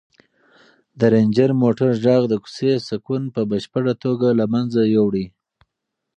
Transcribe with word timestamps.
د 0.99 1.01
رنجر 1.13 1.49
موټر 1.61 1.89
غږ 2.03 2.21
د 2.29 2.33
کوڅې 2.43 2.71
سکون 2.89 3.23
په 3.35 3.41
بشپړه 3.51 3.93
توګه 4.03 4.27
له 4.39 4.45
منځه 4.53 4.81
یووړ. 4.93 5.15